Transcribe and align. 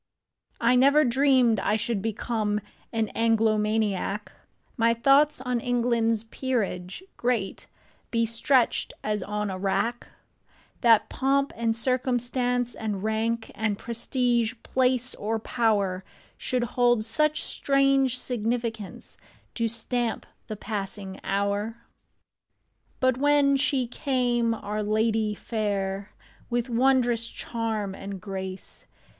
NEVER 0.59 1.03
dreamed 1.05 1.59
I 1.59 1.75
should 1.75 2.01
become 2.01 2.59
An 2.91 3.09
Anglomaniac; 3.13 4.31
My 4.75 4.95
thoughts 4.95 5.39
on 5.39 5.59
England's 5.59 6.23
peerage 6.23 7.03
great 7.17 7.67
Be 8.09 8.25
stretched 8.25 8.93
as 9.03 9.21
on 9.21 9.51
a 9.51 9.59
rack; 9.59 10.07
That 10.81 11.07
pomp 11.07 11.53
and 11.55 11.75
circumstance 11.75 12.73
and 12.73 13.03
rank 13.03 13.51
And 13.53 13.77
prestige, 13.77 14.55
place 14.63 15.13
or 15.13 15.37
power, 15.37 16.03
Should 16.35 16.63
hold 16.63 17.05
such 17.05 17.43
strange 17.43 18.17
significance 18.17 19.19
To 19.53 19.67
stamp 19.67 20.25
the 20.47 20.57
passing 20.57 21.19
hour. 21.23 21.77
But 22.99 23.17
when 23.19 23.55
she 23.55 23.85
came, 23.85 24.55
our 24.55 24.81
Ladye 24.81 25.35
Faire, 25.35 26.09
With 26.49 26.71
wondrous 26.71 27.27
charm 27.27 27.93
and 27.93 28.19
grace. 28.19 28.87